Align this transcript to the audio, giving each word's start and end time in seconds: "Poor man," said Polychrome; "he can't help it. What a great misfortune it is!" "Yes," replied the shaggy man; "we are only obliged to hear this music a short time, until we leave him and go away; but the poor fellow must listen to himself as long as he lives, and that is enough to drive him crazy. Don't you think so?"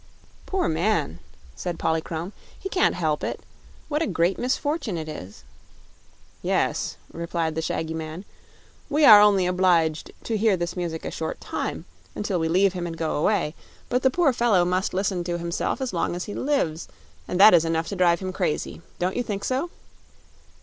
"Poor 0.47 0.67
man," 0.67 1.19
said 1.55 1.77
Polychrome; 1.77 2.33
"he 2.59 2.69
can't 2.69 2.95
help 2.95 3.23
it. 3.23 3.39
What 3.87 4.01
a 4.01 4.07
great 4.07 4.39
misfortune 4.39 4.97
it 4.97 5.07
is!" 5.07 5.43
"Yes," 6.41 6.97
replied 7.13 7.53
the 7.53 7.61
shaggy 7.61 7.93
man; 7.93 8.25
"we 8.89 9.05
are 9.05 9.21
only 9.21 9.45
obliged 9.45 10.09
to 10.23 10.37
hear 10.37 10.57
this 10.57 10.75
music 10.75 11.05
a 11.05 11.11
short 11.11 11.39
time, 11.39 11.85
until 12.15 12.39
we 12.39 12.47
leave 12.49 12.73
him 12.73 12.87
and 12.87 12.97
go 12.97 13.15
away; 13.15 13.53
but 13.89 14.01
the 14.01 14.09
poor 14.09 14.33
fellow 14.33 14.65
must 14.65 14.95
listen 14.95 15.23
to 15.25 15.37
himself 15.37 15.79
as 15.79 15.93
long 15.93 16.15
as 16.15 16.23
he 16.25 16.33
lives, 16.33 16.87
and 17.27 17.39
that 17.39 17.53
is 17.53 17.63
enough 17.63 17.87
to 17.89 17.95
drive 17.95 18.21
him 18.21 18.33
crazy. 18.33 18.81
Don't 18.97 19.15
you 19.15 19.21
think 19.21 19.43
so?" 19.43 19.69